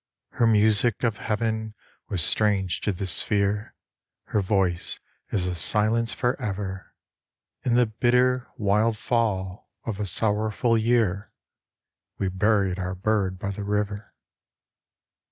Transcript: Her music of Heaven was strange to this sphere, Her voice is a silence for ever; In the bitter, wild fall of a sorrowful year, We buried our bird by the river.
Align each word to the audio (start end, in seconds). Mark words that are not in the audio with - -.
Her 0.29 0.47
music 0.47 1.03
of 1.03 1.19
Heaven 1.19 1.75
was 2.09 2.23
strange 2.23 2.81
to 2.81 2.91
this 2.91 3.11
sphere, 3.17 3.75
Her 4.23 4.41
voice 4.41 4.99
is 5.29 5.45
a 5.45 5.53
silence 5.53 6.11
for 6.11 6.35
ever; 6.41 6.95
In 7.63 7.75
the 7.75 7.85
bitter, 7.85 8.47
wild 8.57 8.97
fall 8.97 9.69
of 9.85 9.99
a 9.99 10.07
sorrowful 10.07 10.75
year, 10.75 11.31
We 12.17 12.29
buried 12.29 12.79
our 12.79 12.95
bird 12.95 13.37
by 13.37 13.51
the 13.51 13.63
river. 13.63 14.15